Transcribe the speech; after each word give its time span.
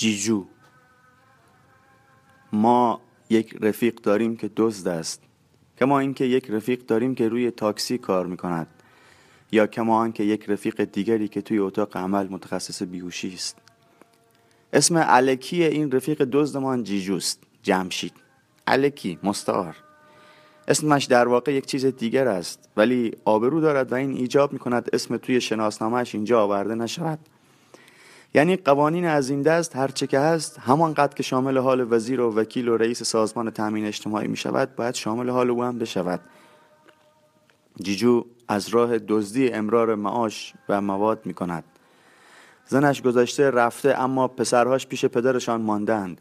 جیجو. 0.00 0.44
ما 2.52 3.00
یک 3.30 3.56
رفیق 3.60 3.94
داریم 3.94 4.36
که 4.36 4.50
دزد 4.56 4.88
است. 4.88 5.22
کما 5.78 5.98
اینکه 5.98 6.24
یک 6.24 6.50
رفیق 6.50 6.86
داریم 6.86 7.14
که 7.14 7.28
روی 7.28 7.50
تاکسی 7.50 7.98
کار 7.98 8.26
می‌کند. 8.26 8.66
یا 9.52 9.66
کما 9.66 10.08
که 10.08 10.22
یک 10.24 10.50
رفیق 10.50 10.84
دیگری 10.84 11.28
که 11.28 11.42
توی 11.42 11.58
اتاق 11.58 11.96
عمل 11.96 12.28
متخصص 12.28 12.82
بیهوشی 12.82 13.34
است. 13.34 13.58
اسم 14.72 14.96
علکی 14.96 15.64
این 15.64 15.90
رفیق 15.90 16.22
دزدمان 16.24 16.84
جیجوست 16.84 17.42
جمشید. 17.62 18.14
علکی 18.66 19.18
مستعار. 19.22 19.76
اسمش 20.68 21.04
در 21.04 21.28
واقع 21.28 21.52
یک 21.52 21.66
چیز 21.66 21.86
دیگر 21.86 22.28
است 22.28 22.68
ولی 22.76 23.12
آبرو 23.24 23.60
دارد 23.60 23.92
و 23.92 23.94
این 23.94 24.16
ایجاب 24.16 24.52
می 24.52 24.58
کند 24.58 24.88
اسم 24.92 25.16
توی 25.16 25.40
شناسنامهش 25.40 26.14
اینجا 26.14 26.42
آورده 26.42 26.74
نشود. 26.74 27.18
یعنی 28.34 28.56
قوانین 28.56 29.06
از 29.06 29.30
این 29.30 29.42
دست 29.42 29.76
هرچه 29.76 30.06
که 30.06 30.18
هست 30.18 30.58
همانقدر 30.58 31.14
که 31.14 31.22
شامل 31.22 31.58
حال 31.58 31.92
وزیر 31.92 32.20
و 32.20 32.34
وکیل 32.34 32.68
و 32.68 32.76
رئیس 32.76 33.02
سازمان 33.02 33.50
تامین 33.50 33.86
اجتماعی 33.86 34.28
می 34.28 34.36
شود 34.36 34.76
باید 34.76 34.94
شامل 34.94 35.30
حال 35.30 35.50
او 35.50 35.64
هم 35.64 35.78
بشود. 35.78 36.20
جیجو 37.82 38.24
از 38.48 38.68
راه 38.68 38.98
دزدی 38.98 39.50
امرار 39.52 39.94
معاش 39.94 40.54
و 40.68 40.80
مواد 40.80 41.26
می 41.26 41.34
کند 41.34 41.64
زنش 42.66 43.02
گذاشته 43.02 43.50
رفته 43.50 43.98
اما 43.98 44.28
پسرهاش 44.28 44.86
پیش 44.86 45.04
پدرشان 45.04 45.62
ماندند. 45.62 46.20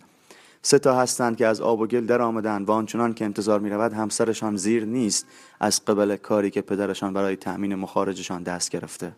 سه 0.61 0.79
تا 0.79 0.99
هستند 0.99 1.37
که 1.37 1.47
از 1.47 1.61
آب 1.61 1.79
و 1.79 1.87
گل 1.87 2.05
در 2.05 2.21
آمدند 2.21 2.69
و 2.69 2.71
آنچنان 2.71 3.13
که 3.13 3.25
انتظار 3.25 3.59
می 3.59 3.69
رود 3.69 3.93
همسرشان 3.93 4.55
زیر 4.55 4.85
نیست 4.85 5.25
از 5.59 5.85
قبل 5.85 6.15
کاری 6.15 6.49
که 6.49 6.61
پدرشان 6.61 7.13
برای 7.13 7.35
تأمین 7.35 7.75
مخارجشان 7.75 8.43
دست 8.43 8.69
گرفته. 8.69 9.11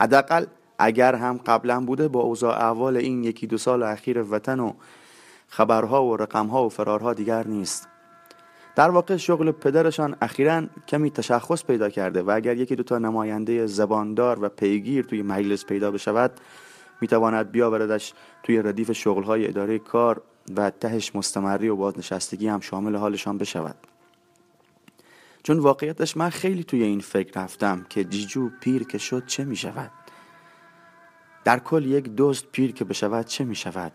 حداقل 0.00 0.46
اگر 0.84 1.14
هم 1.14 1.40
قبلا 1.46 1.80
بوده 1.80 2.08
با 2.08 2.20
اوضاع 2.20 2.64
احوال 2.64 2.96
این 2.96 3.24
یکی 3.24 3.46
دو 3.46 3.58
سال 3.58 3.82
اخیر 3.82 4.22
وطن 4.22 4.60
و 4.60 4.72
خبرها 5.48 6.04
و 6.04 6.16
رقمها 6.16 6.66
و 6.66 6.68
فرارها 6.68 7.14
دیگر 7.14 7.46
نیست. 7.46 7.88
در 8.76 8.90
واقع 8.90 9.16
شغل 9.16 9.50
پدرشان 9.50 10.16
اخیرا 10.22 10.62
کمی 10.88 11.10
تشخص 11.10 11.64
پیدا 11.64 11.90
کرده 11.90 12.22
و 12.22 12.30
اگر 12.30 12.56
یکی 12.56 12.76
دو 12.76 12.82
تا 12.82 12.98
نماینده 12.98 13.66
زباندار 13.66 14.44
و 14.44 14.48
پیگیر 14.48 15.04
توی 15.04 15.22
مجلس 15.22 15.64
پیدا 15.64 15.90
بشود 15.90 16.32
می‌تواند 17.00 17.50
بیاوردش 17.50 18.12
توی 18.42 18.62
ردیف 18.62 18.92
شغلهای 18.92 19.48
اداره 19.48 19.78
کار 19.78 20.22
و 20.56 20.70
تهش 20.70 21.16
مستمری 21.16 21.68
و 21.68 21.76
بازنشستگی 21.76 22.48
هم 22.48 22.60
شامل 22.60 22.96
حالشان 22.96 23.38
بشود. 23.38 23.76
چون 25.42 25.58
واقعیتش 25.58 26.16
من 26.16 26.30
خیلی 26.30 26.64
توی 26.64 26.82
این 26.82 27.00
فکر 27.00 27.40
رفتم 27.40 27.86
که 27.88 28.04
جیجو 28.04 28.50
پیر 28.60 28.84
که 28.84 28.98
شد 28.98 29.26
چه 29.26 29.44
می 29.44 29.56
شود 29.56 30.01
در 31.44 31.58
کل 31.58 31.86
یک 31.86 32.04
دوست 32.04 32.46
پیر 32.52 32.72
که 32.72 32.84
بشود 32.84 33.26
چه 33.26 33.44
می 33.44 33.54
شود 33.54 33.92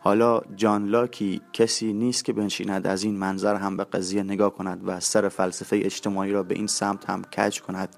حالا 0.00 0.40
جان 0.56 0.88
لاکی 0.88 1.40
کسی 1.52 1.92
نیست 1.92 2.24
که 2.24 2.32
بنشیند 2.32 2.86
از 2.86 3.02
این 3.02 3.16
منظر 3.16 3.54
هم 3.54 3.76
به 3.76 3.84
قضیه 3.84 4.22
نگاه 4.22 4.54
کند 4.54 4.80
و 4.88 5.00
سر 5.00 5.28
فلسفه 5.28 5.80
اجتماعی 5.84 6.32
را 6.32 6.42
به 6.42 6.54
این 6.54 6.66
سمت 6.66 7.10
هم 7.10 7.22
کج 7.22 7.60
کند 7.60 7.96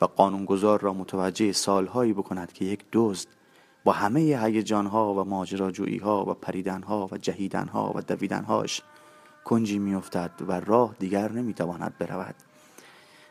و 0.00 0.04
قانونگذار 0.04 0.80
را 0.80 0.92
متوجه 0.92 1.52
سالهایی 1.52 2.12
بکند 2.12 2.52
که 2.52 2.64
یک 2.64 2.84
دزد 2.92 3.28
با 3.84 3.92
همه 3.92 4.20
هیجانها 4.20 5.14
و 5.14 5.24
ماجراجوییها 5.24 6.24
و 6.24 6.34
پریدنها 6.34 7.08
و 7.12 7.18
جهیدنها 7.18 7.92
و 7.94 8.00
دویدنهاش 8.00 8.82
کنجی 9.44 9.78
میافتد 9.78 10.30
و 10.48 10.60
راه 10.60 10.94
دیگر 10.98 11.32
نمی‌تواند 11.32 11.98
برود. 11.98 12.34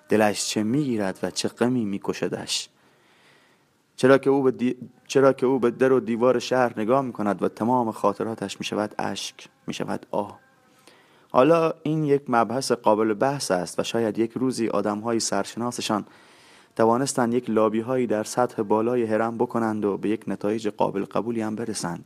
دلش 0.10 0.46
چه 0.46 0.64
می‌گیرد 0.64 1.20
و 1.24 1.32
چه 1.32 1.48
غمی 1.48 1.86
میکشدش؟ 1.86 2.70
چرا 4.04 4.18
که 4.18 4.30
او 4.30 4.44
به 4.44 4.76
چرا 5.08 5.34
که 5.34 5.46
او 5.46 5.60
به 5.60 5.72
در 5.72 5.92
و 5.92 6.00
دیوار 6.00 6.40
شهر 6.40 6.80
نگاه 6.80 7.02
می 7.02 7.14
کند 7.14 7.44
و 7.44 7.48
تمام 7.48 7.92
خاطراتش 7.92 8.60
می 8.60 8.66
شود 8.66 8.96
اشک 9.00 9.48
می 9.68 9.76
آه. 10.12 10.40
حالا 11.32 11.74
این 11.84 12.04
یک 12.04 12.22
مبحث 12.28 12.72
قابل 12.72 13.14
بحث 13.14 13.52
است 13.52 13.80
و 13.80 13.84
شاید 13.84 14.20
یک 14.20 14.32
روزی 14.32 14.68
آدم 14.68 15.00
های 15.00 15.20
سرشناسشان 15.20 16.06
توانستند 16.76 17.34
یک 17.34 17.50
لابی 17.50 17.80
هایی 17.80 18.08
در 18.08 18.24
سطح 18.24 18.62
بالای 18.62 19.04
هرم 19.04 19.38
بکنند 19.38 19.86
و 19.86 19.98
به 19.98 20.10
یک 20.10 20.24
نتایج 20.28 20.68
قابل 20.68 21.06
قبولی 21.06 21.42
هم 21.42 21.56
برسند. 21.56 22.06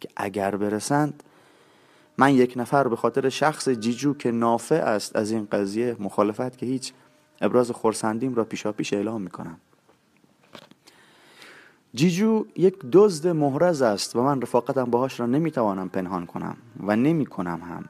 که 0.00 0.08
اگر 0.16 0.56
برسند 0.56 1.22
من 2.18 2.34
یک 2.34 2.54
نفر 2.56 2.88
به 2.88 2.96
خاطر 2.96 3.28
شخص 3.28 3.68
جیجو 3.68 4.14
که 4.14 4.30
نافع 4.30 4.82
است 4.84 5.16
از 5.16 5.30
این 5.30 5.48
قضیه 5.52 5.96
مخالفت 5.98 6.58
که 6.58 6.66
هیچ 6.66 6.92
ابراز 7.40 7.70
خورسندیم 7.70 8.34
را 8.34 8.44
پیشا 8.44 8.72
پیش 8.72 8.92
اعلام 8.92 9.22
می‌کنم. 9.22 9.60
جیجو 11.96 12.44
یک 12.56 12.74
دزد 12.92 13.28
محرز 13.28 13.82
است 13.82 14.16
و 14.16 14.22
من 14.22 14.42
رفاقتم 14.42 14.84
باهاش 14.84 15.20
را 15.20 15.26
نمی‌توانم 15.26 15.88
پنهان 15.88 16.26
کنم 16.26 16.56
و 16.80 16.96
نمی 16.96 17.26
کنم 17.26 17.60
هم. 17.62 17.84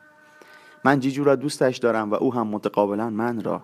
من 0.85 1.01
جیجو 1.01 1.25
را 1.25 1.35
دوستش 1.35 1.77
دارم 1.77 2.11
و 2.11 2.15
او 2.15 2.35
هم 2.35 2.47
متقابلا 2.47 3.11
من 3.11 3.43
را. 3.43 3.63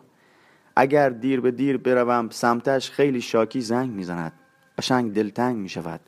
اگر 0.77 1.11
دیر 1.11 1.41
به 1.41 1.51
دیر 1.51 1.77
بروم 1.77 2.29
سمتش 2.31 2.91
خیلی 2.91 3.21
شاکی 3.21 3.61
زنگ 3.61 3.91
می‌زند. 3.91 4.33
قشنگ 4.79 5.13
دلتنگ 5.13 5.57
می 5.57 5.69
شود 5.69 6.01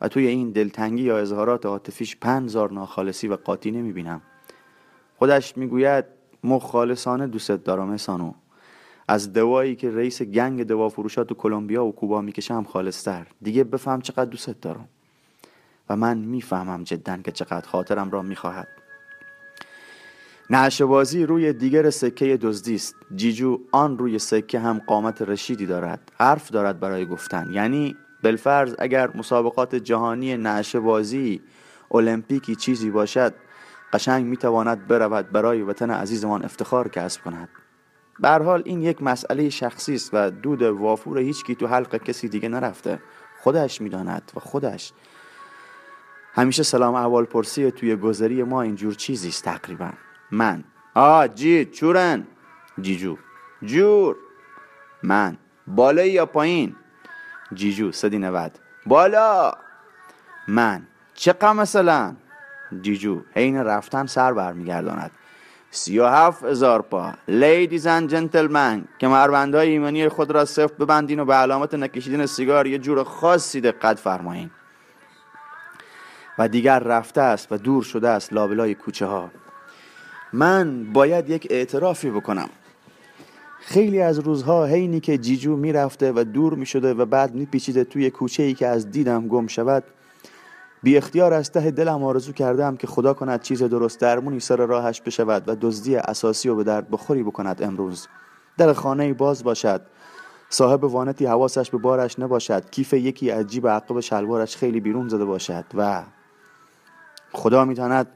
و 0.00 0.08
توی 0.08 0.26
این 0.26 0.50
دلتنگی 0.50 1.02
یا 1.02 1.18
اظهارات 1.18 1.66
عاطفیش 1.66 2.16
پنزار 2.16 2.72
ناخالصی 2.72 3.28
و 3.28 3.36
قاطی 3.36 3.70
نمی 3.70 3.92
بینم 3.92 4.20
خودش 5.18 5.56
می‌گوید 5.56 6.04
مخالصانه 6.44 7.26
دوست 7.26 7.50
دارم 7.50 7.96
سانو 7.96 8.32
از 9.08 9.32
دوایی 9.32 9.76
که 9.76 9.90
رئیس 9.90 10.22
گنگ 10.22 10.62
دوا 10.62 10.88
فروشات 10.88 11.28
تو 11.28 11.34
کلمبیا 11.34 11.84
و 11.84 11.92
کوبا 11.94 12.20
می‌کشم 12.20 12.64
خالصتر. 12.64 13.26
دیگه 13.42 13.64
بفهم 13.64 14.00
چقدر 14.00 14.24
دوست 14.24 14.60
دارم. 14.60 14.88
و 15.88 15.96
من 15.96 16.18
می‌فهمم 16.18 16.84
جدا 16.84 17.16
که 17.16 17.32
چقدر 17.32 17.68
خاطرم 17.68 18.10
را 18.10 18.22
می‌خواهد. 18.22 18.68
نعشبازی 20.50 21.26
روی 21.26 21.52
دیگر 21.52 21.90
سکه 21.90 22.36
دزدی 22.36 22.74
است. 22.74 22.96
جیجو 23.14 23.60
آن 23.72 23.98
روی 23.98 24.18
سکه 24.18 24.58
هم 24.58 24.80
قامت 24.86 25.22
رشیدی 25.22 25.66
دارد. 25.66 26.12
حرف 26.18 26.50
دارد 26.50 26.80
برای 26.80 27.06
گفتن. 27.06 27.50
یعنی 27.52 27.96
بالفرض 28.22 28.74
اگر 28.78 29.16
مسابقات 29.16 29.74
جهانی 29.74 30.36
نعشبازی 30.36 31.40
المپیکی 31.90 32.56
چیزی 32.56 32.90
باشد 32.90 33.34
قشنگ 33.92 34.26
می‌تواند 34.26 34.86
برود 34.86 35.30
برای 35.30 35.62
وطن 35.62 35.90
عزیزمان 35.90 36.44
افتخار 36.44 36.88
کسب 36.88 37.24
کند. 37.24 37.48
به 38.20 38.28
حال 38.28 38.62
این 38.64 38.82
یک 38.82 39.02
مسئله 39.02 39.50
شخصی 39.50 39.94
است 39.94 40.10
و 40.12 40.30
دود 40.30 40.62
وافور 40.62 41.18
هیچکی 41.18 41.54
تو 41.54 41.66
حلق 41.66 41.96
کسی 41.96 42.28
دیگه 42.28 42.48
نرفته. 42.48 43.00
خودش 43.42 43.80
می‌داند 43.80 44.32
و 44.36 44.40
خودش. 44.40 44.92
همیشه 46.34 46.62
سلام 46.62 46.94
اول 46.94 47.24
پرسی 47.24 47.70
توی 47.70 47.96
گذری 47.96 48.42
ما 48.42 48.62
اینجور 48.62 48.94
چیزی 48.94 49.28
است 49.28 49.44
تقریبا. 49.44 49.90
من. 50.30 50.64
آ 50.94 51.26
جی 51.26 51.64
چورن. 51.64 52.26
جیجو. 52.80 53.16
جور. 53.62 54.16
من. 55.02 55.36
بالا 55.66 56.04
یا 56.04 56.26
پایین؟ 56.26 56.76
جیجو 57.54 57.92
صدی 57.92 58.18
نود. 58.18 58.58
بالا. 58.86 59.52
من. 60.48 60.86
چقدر 61.14 61.52
مثلا 61.52 62.16
جیجو. 62.80 63.22
حین 63.34 63.56
رفتن 63.56 64.06
سر 64.06 64.32
برمیگرداند. 64.32 65.10
سی 65.76 65.98
و 65.98 66.06
هفت 66.06 66.44
هزار 66.44 66.82
پا. 66.82 67.12
ladies 67.28 67.86
and 67.86 68.10
gentlemen 68.10 68.84
کمربند 68.98 69.08
های 69.08 69.68
ایمنی 69.68 70.08
خود 70.08 70.30
را 70.30 70.44
سفت 70.44 70.76
ببندین 70.76 71.20
و 71.20 71.24
به 71.24 71.34
علامت 71.34 71.74
نکشیدن 71.74 72.26
سیگار 72.26 72.66
یه 72.66 72.78
جور 72.78 73.04
خاصی 73.04 73.60
دقت 73.60 73.98
فرمایین. 73.98 74.50
و 76.38 76.48
دیگر 76.48 76.78
رفته 76.78 77.20
است 77.20 77.52
و 77.52 77.56
دور 77.56 77.82
شده 77.82 78.08
است 78.08 78.32
لابلای 78.32 78.74
کوچه 78.74 79.06
ها. 79.06 79.30
من 80.32 80.92
باید 80.92 81.30
یک 81.30 81.46
اعترافی 81.50 82.10
بکنم. 82.10 82.48
خیلی 83.60 84.00
از 84.00 84.18
روزها 84.18 84.64
حینی 84.64 85.00
که 85.00 85.18
جیجو 85.18 85.56
می‌رفته 85.56 86.12
و 86.12 86.24
دور 86.24 86.54
می 86.54 86.66
شده 86.66 86.94
و 86.94 87.04
بعد 87.04 87.34
میپیچیده 87.34 87.84
توی 87.84 88.10
کوچه 88.10 88.42
ای 88.42 88.54
که 88.54 88.66
از 88.66 88.90
دیدم 88.90 89.28
گم 89.28 89.46
شود 89.46 89.84
بی 90.84 90.96
اختیار 90.96 91.32
از 91.32 91.52
ته 91.52 91.70
دلم 91.70 92.04
آرزو 92.04 92.32
کردم 92.32 92.76
که 92.76 92.86
خدا 92.86 93.14
کند 93.14 93.42
چیز 93.42 93.62
درست 93.62 94.00
درمونی 94.00 94.40
سر 94.40 94.56
راهش 94.56 95.00
بشود 95.00 95.42
و 95.46 95.56
دزدی 95.60 95.96
اساسی 95.96 96.48
و 96.48 96.54
به 96.54 96.64
درد 96.64 96.90
بخوری 96.90 97.22
بکند 97.22 97.62
امروز. 97.62 98.08
در 98.58 98.72
خانه 98.72 99.14
باز 99.14 99.44
باشد. 99.44 99.80
صاحب 100.48 100.84
وانتی 100.84 101.26
حواسش 101.26 101.70
به 101.70 101.78
بارش 101.78 102.18
نباشد. 102.18 102.70
کیف 102.70 102.92
یکی 102.92 103.30
از 103.30 103.46
جیب 103.46 103.68
عقب 103.68 104.00
شلوارش 104.00 104.56
خیلی 104.56 104.80
بیرون 104.80 105.08
زده 105.08 105.24
باشد 105.24 105.64
و 105.74 106.02
خدا 107.32 107.64
میتاند 107.64 108.06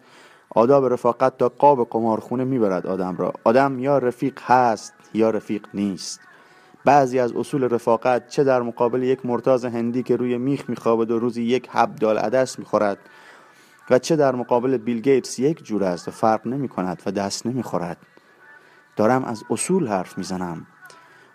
آداب 0.50 0.92
رفاقت 0.92 1.38
تا 1.38 1.48
قاب 1.48 1.88
قمارخونه 1.90 2.44
می‌برد 2.44 2.86
آدم 2.86 3.16
را. 3.16 3.32
آدم 3.44 3.78
یا 3.78 3.98
رفیق 3.98 4.40
هست 4.42 4.94
یا 5.14 5.30
رفیق 5.30 5.66
نیست. 5.74 6.20
بعضی 6.88 7.18
از 7.18 7.32
اصول 7.32 7.64
رفاقت 7.64 8.28
چه 8.28 8.44
در 8.44 8.62
مقابل 8.62 9.02
یک 9.02 9.26
مرتاز 9.26 9.64
هندی 9.64 10.02
که 10.02 10.16
روی 10.16 10.38
میخ 10.38 10.70
میخوابد 10.70 11.10
و 11.10 11.18
روزی 11.18 11.42
یک 11.42 11.68
دال 12.00 12.18
عدس 12.18 12.58
می‌خورد 12.58 12.98
و 13.90 13.98
چه 13.98 14.16
در 14.16 14.34
مقابل 14.34 14.76
بیل 14.76 15.00
گیتس 15.00 15.38
یک 15.38 15.64
جور 15.64 15.84
است 15.84 16.08
و 16.08 16.10
فرق 16.10 16.46
نمی 16.46 16.68
کند 16.68 17.02
و 17.06 17.10
دست 17.10 17.46
نمی‌خورد. 17.46 17.96
دارم 18.96 19.24
از 19.24 19.44
اصول 19.50 19.88
حرف 19.88 20.18
می‌زنم. 20.18 20.66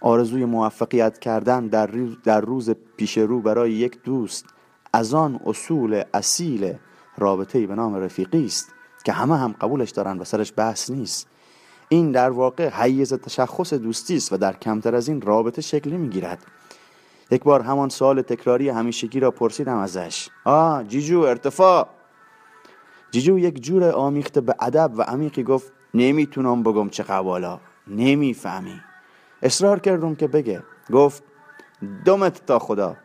آرزوی 0.02 0.46
موفقیت 0.46 1.20
کردن 1.20 1.68
در, 1.68 1.90
در 2.24 2.42
روز 2.42 2.70
پیش 2.98 3.18
رو 3.18 3.42
برای 3.42 3.72
یک 3.72 4.04
دوست 4.04 4.46
از 4.94 5.14
آن 5.14 5.40
اصول 5.46 6.04
اصیل 6.14 6.74
رابطه 7.18 7.68
به 7.68 7.76
نام 7.76 7.96
رفیقی 7.96 8.46
است 8.46 8.74
که 9.04 9.12
همه 9.12 9.38
هم 9.38 9.56
قبولش 9.62 9.90
دارن 9.90 10.20
و 10.20 10.24
سرش 10.24 10.54
بحث 10.58 10.90
نیست. 10.90 11.28
این 11.94 12.12
در 12.12 12.30
واقع 12.30 12.70
حیز 12.70 13.14
تشخص 13.14 13.74
دوستی 13.74 14.16
است 14.16 14.34
و 14.34 14.38
در 14.38 14.54
کمتر 14.54 14.96
از 14.96 15.08
این 15.08 15.22
رابطه 15.22 15.62
شکل 15.62 15.92
می‌گیرد. 15.92 16.46
یک 17.32 17.44
بار 17.44 17.62
همان 17.62 17.90
سوال 17.90 18.22
تکراری 18.22 18.70
همیشگی 18.70 19.20
را 19.20 19.32
پرسیدم 19.32 19.78
ازش. 19.78 20.30
آه 20.46 20.84
جیجو 20.84 21.20
ارتفاع. 21.20 21.88
جیجو 23.12 23.40
یک 23.40 23.64
جور 23.64 23.90
آمیخته 23.90 24.42
به 24.42 24.56
ادب 24.60 24.92
و 24.96 25.02
عمیقی 25.02 25.44
گفت 25.44 25.72
نمی‌تونم 25.94 26.64
بگم 26.64 26.90
چه 26.90 27.04
قوالا. 27.04 27.60
نمی‌فهمی. 27.88 28.82
اصرار 29.42 29.80
کردم 29.80 30.16
که 30.16 30.28
بگه. 30.28 30.64
گفت 30.92 31.24
دمت 32.06 32.46
تا 32.46 32.60
خدا. 32.60 32.96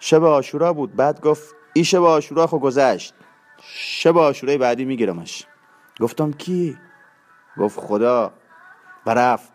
شب 0.00 0.24
آشورا 0.24 0.72
بود. 0.72 0.96
بعد 0.96 1.20
گفت 1.20 1.54
ای 1.72 1.84
شب 1.84 2.02
آشورا 2.02 2.46
خو 2.46 2.58
گذشت. 2.58 3.14
شب 3.62 4.16
آشورای 4.16 4.58
بعدی 4.58 4.84
میگیرمش. 4.84 5.46
گفتم 6.00 6.32
کی؟ 6.32 6.76
گفت 7.60 7.80
خدا 7.80 8.32
برفت 9.04 9.52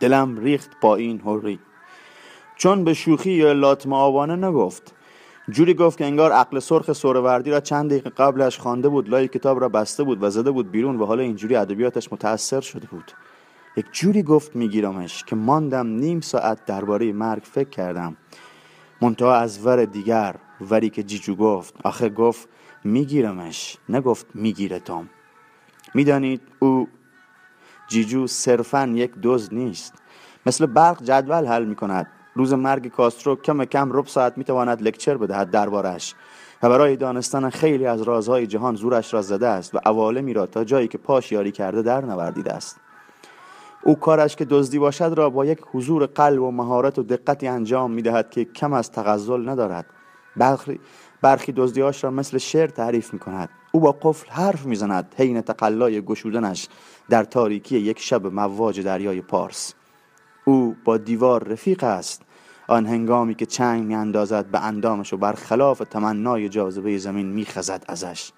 دلم 0.00 0.36
ریخت 0.36 0.70
با 0.80 0.96
این 0.96 1.20
هوری 1.20 1.60
چون 2.56 2.84
به 2.84 2.94
شوخی 2.94 3.30
یا 3.30 3.52
لاتم 3.52 3.92
آوانه 3.92 4.36
نگفت. 4.36 4.94
جوری 5.50 5.74
گفت 5.74 5.98
که 5.98 6.04
انگار 6.04 6.32
عقل 6.32 6.58
سرخ 6.58 6.92
سوروردی 6.92 7.50
را 7.50 7.60
چند 7.60 7.90
دقیقه 7.90 8.10
قبلش 8.10 8.58
خوانده 8.58 8.88
بود 8.88 9.08
لای 9.08 9.28
کتاب 9.28 9.60
را 9.60 9.68
بسته 9.68 10.04
بود 10.04 10.22
و 10.22 10.30
زده 10.30 10.50
بود 10.50 10.70
بیرون 10.70 10.96
و 10.96 11.06
حالا 11.06 11.22
اینجوری 11.22 11.56
ادبیاتش 11.56 12.12
متاثر 12.12 12.60
شده 12.60 12.86
بود. 12.86 13.12
یک 13.76 13.86
جوری 13.92 14.22
گفت 14.22 14.56
میگیرمش 14.56 15.24
که 15.24 15.36
ماندم 15.36 15.86
نیم 15.86 16.20
ساعت 16.20 16.64
درباره 16.64 17.12
مرگ 17.12 17.42
فکر 17.42 17.68
کردم. 17.68 18.16
منتها 19.00 19.34
از 19.34 19.66
ور 19.66 19.84
دیگر 19.84 20.34
وری 20.60 20.90
که 20.90 21.02
جیجو 21.02 21.36
گفت. 21.36 21.74
آخه 21.84 22.08
گفت 22.08 22.48
میگیرمش 22.84 23.76
نگفت 23.88 24.26
میگیرتم. 24.34 25.08
می‌دانید 25.94 26.40
او 26.58 26.88
جیجو 27.88 28.26
صرفا 28.26 28.86
یک 28.94 29.14
دوز 29.14 29.54
نیست. 29.54 29.94
مثل 30.46 30.66
برق 30.66 31.02
جدول 31.02 31.46
حل 31.46 31.64
می‌کند. 31.64 32.06
روز 32.34 32.52
مرگ 32.52 32.88
کاسترو 32.88 33.36
کم 33.36 33.64
کم 33.64 33.90
رب 33.92 34.06
ساعت 34.06 34.38
می‌تواند 34.38 34.82
لکچر 34.82 35.16
بدهد 35.16 35.50
دربارش 35.50 36.14
و 36.62 36.68
برای 36.68 36.96
دانستن 36.96 37.50
خیلی 37.50 37.86
از 37.86 38.02
رازهای 38.02 38.46
جهان 38.46 38.74
زورش 38.74 39.14
را 39.14 39.22
زده 39.22 39.46
است 39.46 39.74
و 39.74 39.78
عوالمی 39.86 40.32
را 40.32 40.46
تا 40.46 40.64
جایی 40.64 40.88
که 40.88 40.98
پاش 40.98 41.32
یاری 41.32 41.52
کرده 41.52 41.82
در 41.82 42.04
نوردیده 42.04 42.52
است. 42.52 42.80
او 43.84 43.94
کارش 43.94 44.36
که 44.36 44.44
دزدی 44.44 44.78
باشد 44.78 45.14
را 45.16 45.30
با 45.30 45.44
یک 45.44 45.58
حضور 45.72 46.06
قلب 46.06 46.42
و 46.42 46.50
مهارت 46.50 46.98
و 46.98 47.02
دقتی 47.02 47.48
انجام 47.48 47.90
می‌دهد 47.90 48.30
که 48.30 48.44
کم 48.44 48.72
از 48.72 48.90
تغزل 48.90 49.48
ندارد. 49.48 49.86
برخی, 50.36 50.80
برخی 51.22 51.52
دزدیاش 51.52 52.04
را 52.04 52.10
مثل 52.10 52.38
شعر 52.38 52.66
تعریف 52.66 53.12
می 53.12 53.18
کند 53.18 53.48
او 53.72 53.80
با 53.80 53.92
قفل 53.92 54.30
حرف 54.30 54.66
می‌زند 54.66 55.14
حین 55.18 55.40
تقلای 55.40 56.02
گشودنش 56.02 56.68
در 57.08 57.24
تاریکی 57.24 57.78
یک 57.78 57.98
شب 57.98 58.26
مواج 58.26 58.80
دریای 58.80 59.20
پارس. 59.20 59.74
او 60.44 60.76
با 60.84 60.96
دیوار 60.96 61.44
رفیق 61.44 61.84
است. 61.84 62.22
آن 62.68 62.86
هنگامی 62.86 63.34
که 63.34 63.46
چنگ 63.46 63.84
می 63.84 63.94
اندازد 63.94 64.46
به 64.46 64.64
اندامش 64.64 65.12
و 65.12 65.16
برخلاف 65.16 65.82
تمنای 65.90 66.48
جاذبه 66.48 66.98
زمین 66.98 67.26
می 67.26 67.44
خزد 67.44 67.84
ازش. 67.88 68.32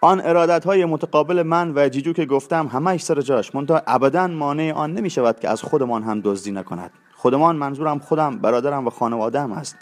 آن 0.00 0.20
ارادت 0.20 0.64
های 0.64 0.84
متقابل 0.84 1.42
من 1.42 1.72
و 1.76 1.88
جیجو 1.88 2.12
که 2.12 2.26
گفتم 2.26 2.66
همش 2.66 3.02
سر 3.02 3.20
جاش 3.20 3.54
منتها 3.54 3.82
ابدا 3.86 4.26
مانع 4.26 4.72
آن 4.72 4.92
نمی 4.92 5.10
شود 5.10 5.40
که 5.40 5.48
از 5.48 5.62
خودمان 5.62 6.02
هم 6.02 6.20
دزدی 6.24 6.52
نکند. 6.52 6.90
خودمان 7.14 7.56
منظورم 7.56 7.98
خودم 7.98 8.38
برادرم 8.38 8.86
و 8.86 8.90
خانوادم 8.90 9.52
است. 9.52 9.76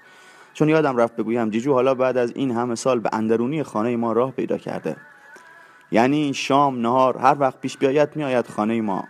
چون 0.53 0.69
یادم 0.69 0.97
رفت 0.97 1.17
بگویم 1.17 1.51
جیجو 1.51 1.73
حالا 1.73 1.95
بعد 1.95 2.17
از 2.17 2.33
این 2.35 2.51
همه 2.51 2.75
سال 2.75 3.01
به 3.01 3.11
اندرونی 3.13 3.63
خانه 3.63 3.97
ما 3.97 4.13
راه 4.13 4.31
پیدا 4.31 4.59
کرده. 4.59 4.97
یعنی 5.93 6.35
شام 6.35 6.81
نهار 6.81 7.19
هر 7.19 7.37
وقت 7.41 7.61
پیش 7.61 7.79
بیاید 7.79 8.17
میآید 8.17 8.47
خانه 8.47 8.81
ما. 8.81 9.05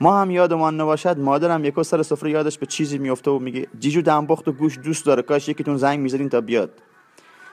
ما 0.00 0.20
هم 0.20 0.30
یادمان 0.30 0.80
نباشد 0.80 1.18
مادرم 1.18 1.64
یکو 1.64 1.82
سر 1.82 2.02
سفره 2.02 2.30
یادش 2.30 2.58
به 2.58 2.66
چیزی 2.66 2.98
میفته 2.98 3.30
و 3.30 3.38
میگه 3.38 3.66
جیجو 3.78 4.02
دنبخت 4.02 4.48
و 4.48 4.52
گوش 4.52 4.78
دوست 4.78 5.06
داره 5.06 5.22
کاش 5.22 5.48
یکیتون 5.48 5.76
زنگ 5.76 6.00
می‌زدین 6.00 6.28
تا 6.28 6.40
بیاد. 6.40 6.70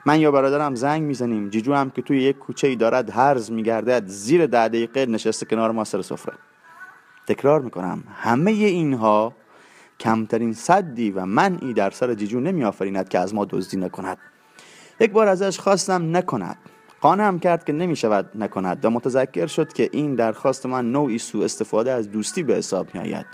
من 0.06 0.20
یا 0.20 0.32
برادرم 0.32 0.76
زنگ 0.76 1.04
می‌زنیم 1.04 1.50
جیجو 1.50 1.74
هم 1.74 1.90
که 1.90 2.02
توی 2.02 2.22
یک 2.22 2.38
کوچه 2.38 2.68
ای 2.68 2.76
دارد 2.76 3.10
هرز 3.10 3.52
میگردد 3.52 4.04
زیر 4.06 4.46
ده 4.46 4.68
دقیقه 4.68 5.06
نشسته 5.06 5.46
کنار 5.46 5.72
ما 5.72 5.84
سر 5.84 6.02
سفره. 6.02 6.34
تکرار 7.28 7.62
می‌کنم 7.62 8.04
همه 8.16 8.52
اینها 8.52 9.34
کمترین 10.00 10.54
صدی 10.54 11.12
و 11.12 11.26
منعی 11.26 11.74
در 11.74 11.90
سر 11.90 12.14
جیجو 12.14 12.40
نمیآفریند 12.40 13.10
که 13.10 13.20
از 13.20 13.34
ما 13.34 13.46
دزدی 13.46 13.78
نکند. 13.78 14.18
یک 15.00 15.12
بار 15.12 15.28
ازش 15.28 15.60
خواستم 15.60 16.18
نکند. 16.18 16.58
قانم 17.02 17.40
کرد 17.40 17.66
که 17.66 17.74
نمی 17.74 17.96
شود 17.96 18.32
نکند 18.36 18.86
و 18.86 18.90
متذکر 18.90 19.48
شد 19.48 19.74
که 19.74 19.90
این 19.92 20.16
درخواست 20.16 20.66
من 20.66 20.92
نوعی 20.92 21.18
سوء 21.18 21.46
استفاده 21.46 21.92
از 21.92 22.12
دوستی 22.12 22.44
به 22.44 22.56
حساب 22.56 22.88
می 22.94 23.00
آید 23.00 23.26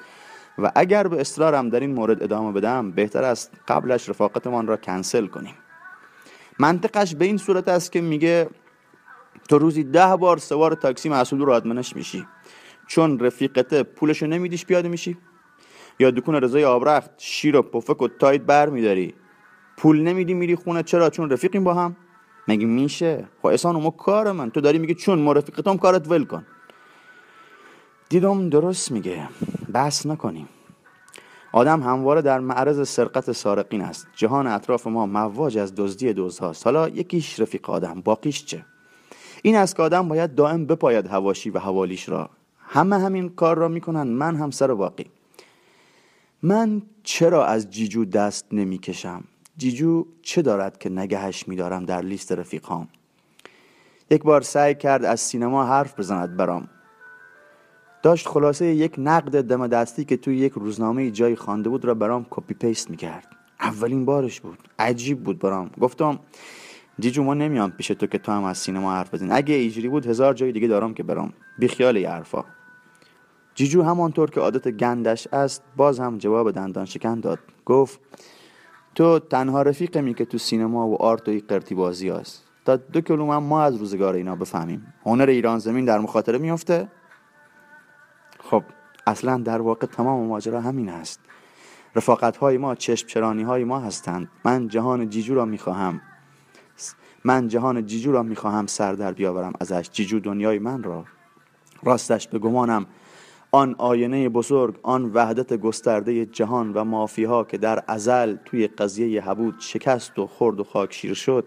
و 0.58 0.72
اگر 0.76 1.08
به 1.08 1.22
اصرارم 1.22 1.70
در 1.70 1.80
این 1.80 1.94
مورد 1.94 2.24
ادامه 2.24 2.52
بدم 2.52 2.92
بهتر 2.92 3.24
است 3.24 3.52
قبلش 3.68 4.10
رفاقتمان 4.10 4.68
را 4.68 4.78
کنسل 4.78 5.28
کنیم. 5.28 5.56
منطقش 6.60 7.16
به 7.16 7.26
این 7.26 7.38
صورت 7.38 7.68
است 7.68 7.92
که 7.92 8.02
میگه 8.02 8.50
تو 9.50 9.58
روزی 9.58 9.84
ده 9.84 10.16
بار 10.16 10.38
سوار 10.38 10.74
تاکسی 10.74 11.10
مسئول 11.10 11.42
رو 11.42 11.54
آدمنش 11.54 11.96
میشی. 11.96 12.26
چون 12.88 13.20
رفیقت 13.20 13.82
پولشو 13.82 14.28
نمیدیش 14.28 14.66
پیاده 14.66 14.90
میشی. 14.90 15.18
یا 16.00 16.12
دکون 16.12 16.36
رضای 16.36 16.66
آبرخت 16.66 17.12
شیر 17.18 17.56
و 17.56 17.62
پفک 17.62 18.02
و 18.02 18.08
تایت 18.08 18.42
بر 18.42 18.70
میداری 18.70 19.14
پول 19.78 20.02
نمیدی 20.02 20.34
میری 20.34 20.56
خونه. 20.56 20.84
چرا؟ 20.84 21.10
چون 21.10 21.30
رفیقیم 21.30 21.64
با 21.64 21.74
هم. 21.74 21.96
مگه 22.48 22.66
میشه؟ 22.66 23.28
خب 23.42 23.48
احسان 23.48 23.82
ما 23.82 23.90
کار 23.90 24.32
من. 24.32 24.52
تو 24.52 24.62
داری 24.62 24.80
میگه 24.80 24.94
چون 24.94 25.20
ما 25.20 25.32
رفیقتم 25.32 25.78
کارت 25.78 26.12
ول 26.12 26.26
کن. 26.26 26.46
دیدم 28.10 28.50
درست 28.50 28.92
میگه. 28.92 29.28
بحث 29.74 30.06
نکنیم. 30.06 30.50
آدم 31.52 31.82
همواره 31.82 32.22
در 32.22 32.40
معرض 32.40 32.90
سرقت 32.90 33.32
سارقین 33.32 33.82
است. 33.82 34.08
جهان 34.16 34.48
اطراف 34.48 34.88
ما 34.88 35.06
مواج 35.06 35.58
از 35.58 35.76
دزدی 35.76 36.16
هاست. 36.42 36.66
حالا 36.66 36.90
یکیش 36.90 37.40
رفیق 37.40 37.70
آدم 37.70 38.02
باقیش 38.02 38.46
چه؟ 38.46 38.66
این 39.42 39.56
است 39.56 39.76
که 39.76 39.84
آدم 39.84 40.08
باید 40.08 40.36
دائم 40.36 40.66
بپاید 40.66 41.08
حواشی 41.08 41.50
و 41.50 41.60
حوالیش 41.60 42.10
را. 42.10 42.30
همه 42.58 43.00
همین 43.00 43.30
کار 43.30 43.58
را 43.58 43.68
می‌کنن. 43.68 44.08
من 44.08 44.36
هم 44.36 44.52
سر 44.52 44.74
باقی 44.74 45.06
من 46.46 46.82
چرا 47.04 47.46
از 47.46 47.70
جیجو 47.70 48.06
دست 48.06 48.46
نمی‌کشم؟ 48.52 49.24
جیجو 49.58 50.06
چه 50.22 50.42
دارد 50.42 50.78
که 50.78 50.90
نگهش 50.90 51.48
میدارم 51.48 51.86
در 51.86 52.02
لیست 52.02 52.32
رفیقام؟ 52.32 52.88
یک 54.12 54.24
بار 54.24 54.42
سعی 54.42 54.76
کرد 54.76 55.06
از 55.06 55.20
سینما 55.20 55.66
حرف 55.66 56.00
بزند 56.00 56.38
برام. 56.38 56.68
داشت 58.04 58.28
خلاصه 58.28 58.66
یک 58.66 58.96
نقد 58.98 59.42
دم 59.42 59.68
دستی 59.68 60.06
که 60.06 60.18
توی 60.18 60.38
یک 60.38 60.54
روزنامه 60.54 61.12
جایی 61.12 61.36
خوانده 61.36 61.70
بود 61.70 61.86
را 61.86 61.94
برام 61.94 62.26
copy 62.30 62.54
paste 62.54 62.90
می‌کرد. 62.90 63.28
اولین 63.60 64.06
بارش 64.06 64.42
بود. 64.42 64.60
عجیب 64.80 65.24
بود 65.24 65.40
برام. 65.40 65.72
گفتم 65.82 66.20
جیجو 67.00 67.24
ما 67.24 67.34
نمیام 67.34 67.72
پیش 67.72 67.88
تو 67.88 68.08
که 68.08 68.18
تو 68.18 68.32
هم 68.32 68.44
از 68.44 68.58
سینما 68.58 68.92
حرف 68.92 69.14
بزنی. 69.14 69.32
اگه 69.32 69.56
ایجوری 69.56 69.90
بود 69.90 70.06
هزار 70.06 70.34
جای 70.34 70.52
دیگه 70.52 70.68
دارم 70.68 70.94
که 70.94 71.04
برام. 71.04 71.34
بیخیال 71.60 71.98
ی 71.98 72.06
حرفا. 72.06 72.44
جیجو 73.56 73.84
همانطور 73.84 74.30
که 74.30 74.40
عادت 74.40 74.68
گندش 74.68 75.28
است 75.28 75.64
باز 75.76 76.00
هم 76.00 76.18
جواب 76.18 76.52
دندان 76.52 76.86
شکن 76.86 77.20
داد. 77.20 77.40
گفت 77.66 78.00
تو 78.96 79.20
تنها 79.20 79.62
رفیقمی 79.62 80.14
که 80.14 80.26
تو 80.26 80.38
سینما 80.38 80.88
و 80.88 81.02
آرت 81.02 81.30
و 81.30 81.40
قرتی 81.48 81.76
بازی 81.76 82.10
هست. 82.10 82.44
تا 82.66 82.76
دو 82.76 83.02
کلوم 83.02 83.38
ما 83.38 83.64
از 83.64 83.76
روزگار 83.76 84.14
اینا 84.14 84.36
بفهمیم. 84.36 84.94
هنر 85.06 85.30
ایران 85.30 85.60
زمین 85.60 85.86
در 85.86 86.00
مخاطره 86.00 86.38
میفته 86.38 86.88
خب 88.40 88.64
اصلا 89.08 89.38
در 89.38 89.62
واقع 89.62 89.88
تمام 89.88 90.28
ماجرا 90.28 90.62
همین 90.62 90.90
است. 90.90 91.20
رفاقت 91.96 92.38
های 92.38 92.58
ما 92.58 92.76
چشم 92.76 93.08
چرانی 93.08 93.44
های 93.44 93.64
ما 93.64 93.80
هستند. 93.80 94.28
من 94.46 94.68
جهان 94.68 95.10
جیجو 95.10 95.36
را 95.36 95.46
می‌خواهم. 95.46 96.02
من 97.24 97.48
جهان 97.48 97.86
جیجو 97.86 98.12
را 98.12 98.24
می‌خواهم 98.24 98.68
سر 98.68 98.94
در 98.94 99.12
بیاورم 99.12 99.54
ازش. 99.60 99.90
جیجو 99.92 100.20
دنیای 100.20 100.60
من 100.60 100.84
را. 100.84 101.06
راستش 101.84 102.28
به 102.28 102.40
گمانم. 102.40 102.86
آن 103.56 103.76
آینه 103.78 104.30
بزرگ 104.30 104.76
آن 104.84 105.12
وحدت 105.14 105.54
گسترده 105.54 106.26
جهان 106.26 106.74
و 106.74 106.84
مافیها 106.84 107.44
که 107.44 107.58
در 107.58 107.84
ازل 107.88 108.36
توی 108.46 108.68
قضیه 108.68 109.22
حبود 109.22 109.56
شکست 109.60 110.20
و 110.20 110.28
خرد 110.28 110.60
و 110.60 110.64
خاکشیر 110.64 111.14
شد 111.14 111.46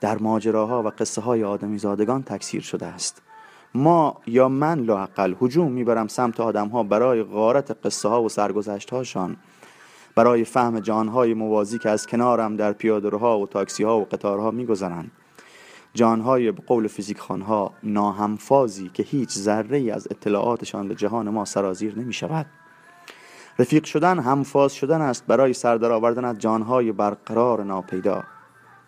در 0.00 0.18
ماجراها 0.18 0.82
و 0.82 0.86
قصه 0.98 1.22
های 1.22 1.44
آدمی 1.44 1.78
زادگان 1.78 2.22
تکثیر 2.22 2.62
شده 2.62 2.86
است. 2.86 3.22
ما 3.74 4.20
یا 4.26 4.48
من 4.48 4.80
لاقل 4.80 5.34
هجوم 5.40 5.72
می‌برم 5.72 6.08
سمت 6.08 6.40
آدم 6.40 6.68
ها 6.68 6.82
برای 6.82 7.22
غارت 7.22 7.86
قصه 7.86 8.08
ها 8.08 8.22
و 8.22 8.28
سرگذشت 8.28 8.90
هاشان 8.90 9.36
برای 10.14 10.44
فهم 10.44 10.80
جانهای 10.80 11.34
موازی 11.34 11.78
که 11.78 11.90
از 11.90 12.06
کنارم 12.06 12.56
در 12.56 12.72
پیادرها 12.72 13.38
و 13.38 13.46
تاکسی 13.46 13.84
ها 13.84 14.00
و 14.00 14.04
قطارها 14.04 14.50
میگذرند. 14.50 15.10
جانهای 15.94 16.52
به 16.52 16.62
قول 16.66 16.88
فیزیک 16.88 17.18
خانها 17.18 17.72
ناهمفازی 17.82 18.90
که 18.94 19.02
هیچ 19.02 19.30
ذره 19.30 19.78
ای 19.78 19.90
از 19.90 20.08
اطلاعاتشان 20.10 20.88
به 20.88 20.94
جهان 20.94 21.28
ما 21.28 21.44
سرازیر 21.44 21.98
نمی 21.98 22.12
شود 22.12 22.46
رفیق 23.58 23.84
شدن 23.84 24.18
همفاز 24.18 24.74
شدن 24.74 25.00
است 25.00 25.26
برای 25.26 25.52
سردر 25.52 25.92
آوردن 25.92 26.24
از 26.24 26.38
جانهای 26.38 26.92
برقرار 26.92 27.64
ناپیدا. 27.64 28.24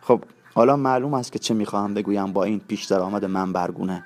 خب 0.00 0.24
حالا 0.54 0.76
معلوم 0.76 1.14
است 1.14 1.32
که 1.32 1.38
چه 1.38 1.54
می‌خواهم 1.54 1.94
بگویم 1.94 2.32
با 2.32 2.44
این 2.44 2.60
پیش 2.60 2.84
درآمد 2.84 3.24
من 3.24 3.52
برگونه. 3.52 4.04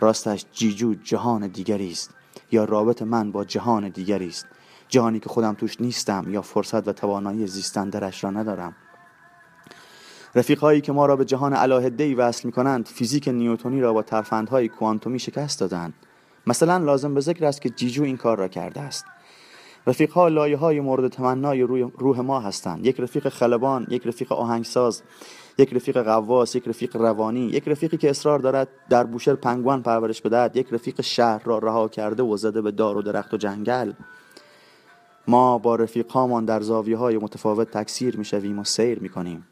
راستش 0.00 0.46
جیجو 0.52 0.94
جهان 0.94 1.46
دیگری 1.46 1.90
است 1.90 2.14
یا 2.52 2.64
رابط 2.64 3.02
من 3.02 3.32
با 3.32 3.44
جهان 3.44 3.88
دیگری 3.88 4.28
است. 4.28 4.46
جهانی 4.88 5.20
که 5.20 5.28
خودم 5.28 5.54
توش 5.54 5.80
نیستم 5.80 6.24
یا 6.28 6.42
فرصت 6.42 6.88
و 6.88 6.92
توانایی 6.92 7.46
زیستن 7.46 7.90
درش 7.90 8.24
را 8.24 8.30
ندارم. 8.30 8.76
رفیقهایی 10.34 10.80
که 10.80 10.92
ما 10.92 11.06
را 11.06 11.16
به 11.16 11.24
جهان 11.24 11.54
ای 11.98 12.14
وصل 12.14 12.46
می 12.46 12.52
کنند 12.52 12.86
فیزیک 12.86 13.28
نیوتونی 13.28 13.80
را 13.80 13.92
با 13.92 14.02
ترفندهای 14.02 14.68
کوانتومی 14.68 15.18
شکست 15.18 15.60
دادند 15.60 15.94
مثلا 16.46 16.76
لازم 16.76 17.14
به 17.14 17.20
ذکر 17.20 17.46
است 17.46 17.62
که 17.62 17.70
جیجو 17.70 18.02
این 18.02 18.16
کار 18.16 18.38
را 18.38 18.48
کرده 18.48 18.80
است. 18.80 19.04
رفیقها 19.86 20.28
لایه 20.28 20.56
های 20.56 20.80
مورد 20.80 21.08
تمنای 21.12 21.62
روح 21.98 22.20
ما 22.20 22.40
هستند. 22.40 22.86
یک 22.86 23.00
رفیق 23.00 23.28
خلبان 23.28 23.86
یک 23.90 24.06
رفیق 24.06 24.32
آهنگساز 24.32 25.02
یک 25.58 25.74
رفیق 25.74 26.02
قواس 26.02 26.54
یک 26.54 26.68
رفیق 26.68 26.96
روانی 26.96 27.46
یک 27.46 27.68
رفیقی 27.68 27.96
که 27.96 28.10
اصرار 28.10 28.38
دارد 28.38 28.68
در 28.88 29.04
بوشهر 29.04 29.34
پنگوان 29.34 29.82
پرورش 29.82 30.22
بدهد 30.22 30.56
یک 30.56 30.66
رفیق 30.72 31.00
شهر 31.00 31.42
را 31.44 31.58
رها 31.58 31.88
کرده 31.88 32.22
و 32.22 32.36
زده 32.36 32.62
به 32.62 32.70
دار 32.70 32.96
و 32.96 33.02
درخت 33.02 33.34
و 33.34 33.36
جنگل. 33.36 33.92
ما 35.28 35.58
با 35.58 35.76
رفیقهامان 35.76 36.44
در 36.44 36.60
زاویه 36.60 36.96
های 36.96 37.18
متفاوت 37.18 37.70
تکثیر 37.70 38.16
می 38.16 38.24
شویم 38.24 38.58
و 38.58 38.64
سیر 38.64 39.00
می 39.00 39.08
کنیم 39.08 39.46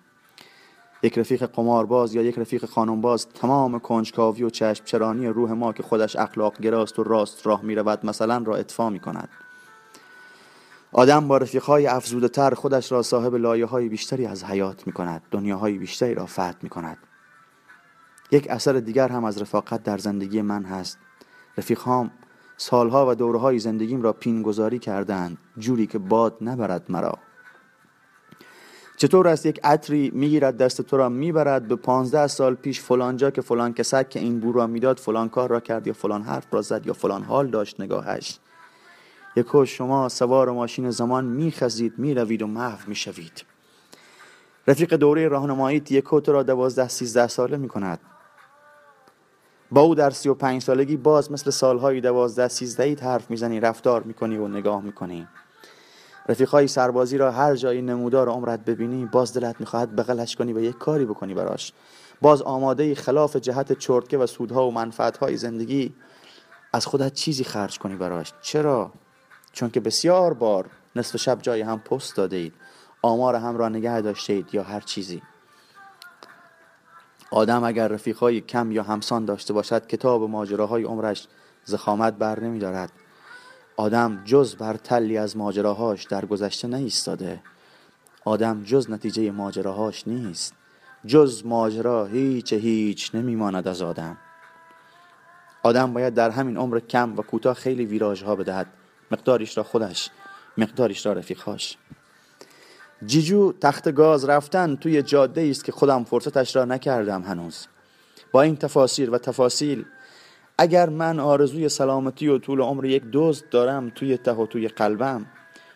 یک 1.02 1.19
رفیق 1.19 1.47
قمارباز 1.47 2.14
یا 2.14 2.23
یک 2.23 2.38
رفیق 2.38 2.64
خانمباز 2.64 3.28
تمام 3.28 3.78
کنجکاوی 3.78 4.42
و 4.42 4.50
چشم 4.50 4.85
چرانی 4.85 5.26
روح 5.26 5.52
ما 5.52 5.73
که 5.73 5.83
خودش 5.83 6.16
اخلاق 6.16 6.61
گراست 6.61 6.99
و 6.99 7.02
راست 7.02 7.47
راه 7.47 7.62
می 7.62 7.75
رود 7.75 8.07
مثلا 8.07 8.42
را 8.47 8.57
اطفا 8.57 8.90
می 8.90 9.00
کند 9.00 9.28
آدم 10.92 11.28
با 11.28 11.37
رفیقهای 11.37 11.87
افزوده 11.87 12.28
تر 12.28 12.54
خودش 12.54 12.92
را 12.92 13.02
صاحب 13.02 13.35
لایه 13.35 13.66
های 13.66 13.88
بیشتری 13.88 14.26
از 14.26 14.45
حیات 14.45 14.87
می 14.87 14.92
کند 14.92 15.23
دنیاهای 15.30 15.78
بیشتری 15.78 16.14
را 16.14 16.26
فتح 16.26 16.57
می 16.62 16.69
کند 16.69 16.99
یک 18.33 18.50
اثر 18.50 18.73
دیگر 18.73 19.09
هم 19.09 19.25
از 19.25 19.42
رفاقت 19.42 19.83
در 19.83 19.99
زندگی 19.99 20.42
من 20.42 20.64
هست. 20.64 20.99
رفیقهام 21.59 22.11
سالها 22.57 23.11
و 23.11 23.14
دورهای 23.14 23.59
زندگیم 23.59 24.02
را 24.02 24.12
پینگذاری 24.12 24.78
کردند 24.78 25.38
جوری 25.59 25.87
که 25.87 25.99
باد 25.99 26.37
نبرد 26.40 26.92
مرا. 26.92 27.19
چطور 29.00 29.28
است 29.28 29.47
یک 29.47 29.61
عطری 29.64 30.11
می‌گیرد 30.14 30.57
دست 30.57 30.83
تو 30.83 30.97
را 30.97 31.09
می‌برد؟ 31.09 31.69
به 31.69 31.76
پانزده 31.76 32.26
سال 32.26 32.54
پیش 32.54 32.80
فلانجا 32.80 33.30
که 33.30 33.40
فلان 33.40 33.75
کسک 33.75 34.09
که 34.09 34.21
این 34.21 34.40
بو 34.40 34.52
را 34.52 34.66
می‌داد 34.66 34.99
فلان 34.99 35.28
کار 35.28 35.50
را 35.50 35.61
کرد 35.61 35.87
یا 35.87 35.92
فلان 35.92 36.23
حرف 36.23 36.54
را 36.54 36.62
زد 36.62 36.87
یا 36.87 36.92
فلان 36.92 37.23
حال 37.23 37.47
داشت؟ 37.47 37.80
نگاهش. 37.80 38.38
یکو 39.37 39.64
شما 39.64 40.09
سوار 40.09 40.50
ماشین 40.50 40.90
زمان 40.90 41.25
میخزید 41.25 41.95
می‌روید 41.99 42.42
و 42.42 42.47
محو 42.47 42.88
می‌شوید. 42.88 43.45
رفیق 44.66 44.95
دوره 44.95 45.28
راهنماییت 45.28 45.92
یکو 45.92 46.21
تو 46.21 46.33
را 46.33 46.42
دوازده 46.42 46.88
سیزده 46.88 47.28
ساله 47.28 47.57
می‌کند. 47.57 47.99
با 49.71 49.80
او 49.80 49.95
در 49.95 50.11
سی 50.11 50.28
و 50.28 50.35
پنج 50.35 50.62
سالگی 50.62 50.97
باز 50.97 51.33
مثل 51.33 51.50
سالهای 51.50 52.00
دوازده 52.00 52.49
سیزده 52.49 52.95
حرف 52.95 53.30
می‌زنی 53.30 53.61
رفتار 53.61 54.02
می‌کنی 54.02 54.37
و 54.37 54.49
نگاه 54.49 54.83
می‌کنی. 54.83 55.28
رفیقای 56.30 56.68
سربازی 56.68 57.18
را 57.18 57.30
هر 57.30 57.54
جایی 57.54 57.82
نمودار 57.82 58.28
عمرت 58.28 58.64
ببینی 58.64 59.06
باز 59.06 59.34
دلت 59.34 59.60
می‌خواهد 59.60 59.96
بغلش 59.96 60.37
کنی 60.37 60.52
و 60.52 60.60
یک 60.60 60.78
کاری 60.78 61.04
بکنی 61.04 61.34
براش. 61.34 61.72
باز 62.20 62.42
آماده 62.42 62.94
خلاف 62.94 63.37
جهت 63.37 63.72
چرتکه 63.72 64.18
و 64.18 64.26
سودها 64.26 64.68
و 64.68 64.70
منفعتهای 64.70 65.37
زندگی 65.37 65.94
از 66.72 66.87
خودت 66.87 67.12
چیزی 67.12 67.44
خرج 67.44 67.78
کنی 67.78 67.96
براش. 67.96 68.32
چرا؟ 68.42 68.92
چون 69.52 69.70
که 69.70 69.80
بسیار 69.80 70.34
بار 70.34 70.66
نصف 70.96 71.16
شب 71.16 71.38
جای 71.42 71.60
هم 71.60 71.78
پست 71.78 72.16
داده 72.16 72.37
اید. 72.37 72.54
آمار 73.02 73.34
هم 73.34 73.56
را 73.56 73.68
نگه 73.68 74.00
داشته 74.00 74.32
اید 74.32 74.46
یا 74.52 74.62
هر 74.62 74.80
چیزی. 74.80 75.22
آدم 77.30 77.64
اگر 77.64 77.88
رفیقای 77.88 78.40
کم 78.40 78.72
یا 78.72 78.82
همسان 78.82 79.25
داشته 79.25 79.52
باشد 79.52 79.87
کتاب 79.87 80.22
ماجراهای 80.22 80.84
عمرش 80.84 81.28
زخامت 81.64 82.14
بر 82.14 82.40
نمی 82.40 82.58
دارد 82.58 82.92
آدم 83.77 84.23
جز 84.25 84.57
بر 84.57 84.75
تلی 84.75 85.17
از 85.17 85.37
ماجراهاش 85.37 86.05
در 86.05 86.25
گذشته 86.25 86.69
نیستاده. 86.69 87.41
آدم 88.25 88.62
جز 88.62 88.91
نتیجه 88.91 89.31
ماجراهاش 89.31 90.09
نیست. 90.09 90.55
جز 91.07 91.47
ماجرا 91.47 92.07
هیچ 92.07 92.53
هیچ 92.53 93.15
نمیماند 93.15 93.69
از 93.69 93.83
آدم. 93.83 94.17
آدم 95.62 95.93
باید 95.93 96.15
در 96.15 96.31
همین 96.31 96.57
عمر 96.57 96.81
کم 96.81 97.17
و 97.17 97.23
کوتاه 97.23 97.55
خیلی 97.55 97.85
ویراژ 97.87 98.23
ها 98.23 98.37
بدهد. 98.37 98.67
مقداریش 99.11 99.57
را 99.57 99.62
خودش 99.62 100.11
مقداریش 100.59 101.07
را 101.07 101.12
رفیقهاش. 101.12 101.77
جیجو 103.07 103.53
تخت 103.61 103.93
گاز 103.93 104.25
رفتن 104.25 104.77
توی 104.77 105.03
جاده 105.03 105.49
است 105.50 105.65
که 105.65 105.73
خودم 105.73 106.05
فرصتش 106.05 106.57
را 106.57 106.65
نکردم 106.65 107.23
هنوز. 107.23 107.67
با 108.33 108.43
این 108.43 108.57
تفاسیر 108.57 109.11
و 109.11 109.19
تفاصیل 109.19 109.85
اگر 110.62 110.88
من 110.88 111.21
آرزوی 111.21 111.69
سلامتی 111.69 112.29
و 112.29 112.38
طول 112.38 112.61
عمر 112.61 112.85
یک 112.85 113.02
دوست 113.02 113.50
دارم 113.50 113.90
توی 113.95 114.17
ته 114.17 114.33
و 114.33 114.47
توی 114.47 114.69
قلبم 114.69 115.26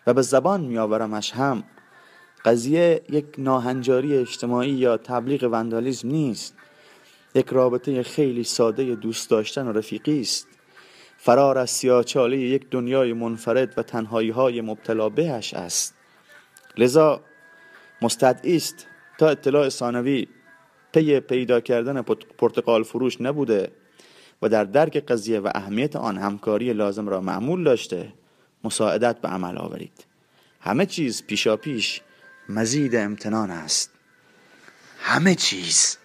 و 0.07 0.13
به 0.13 0.21
زبان 0.21 0.61
میآورمش 0.61 1.31
هم 1.31 1.63
قضیه 2.45 3.01
یک 3.09 3.25
ناهنجاری 3.37 4.17
اجتماعی 4.17 4.71
یا 4.71 4.97
تبلیغ 4.97 5.49
وندالیزم 5.51 6.07
نیست. 6.07 6.55
یک 7.35 7.49
رابطه 7.49 8.03
خیلی 8.03 8.43
ساده 8.43 8.95
دوست 8.95 9.29
داشتن 9.29 9.67
و 9.67 9.71
رفیقی 9.71 10.21
است. 10.21 10.47
فرار 11.17 11.57
از 11.57 11.69
سیاچاله 11.69 12.37
یک 12.37 12.69
دنیای 12.71 13.13
منفرد 13.13 13.73
و 13.77 13.83
تنهایی 13.83 14.29
های 14.29 14.61
مبتلا 14.61 15.09
بهش 15.09 15.53
است. 15.53 15.95
لذا 16.77 17.21
مستدعی 18.01 18.55
است 18.55 18.87
تا 19.17 19.29
اطلاع 19.29 19.69
ثانوی. 19.69 20.27
پی 20.93 21.19
پیدا 21.19 21.59
کردن 21.59 22.01
پرتقال 22.37 22.83
فروش 22.83 23.21
نبوده. 23.21 23.71
و 24.41 24.49
در 24.49 24.63
درک 24.63 24.97
قضیه 24.97 25.39
و 25.39 25.51
اهمیت 25.55 25.95
آن 25.95 26.17
همکاری 26.17 26.73
لازم 26.73 27.07
را 27.07 27.21
معمول 27.21 27.63
داشته 27.63 28.13
مساعدت 28.63 29.21
به 29.21 29.27
عمل 29.27 29.57
آورید. 29.57 30.05
همه 30.61 30.85
چیز 30.85 31.23
پیشا 31.23 31.57
پیش 31.57 32.01
مزید 32.49 32.95
امتنان 32.95 33.51
است. 33.51 33.91
همه 34.99 35.35
چیز. 35.35 35.97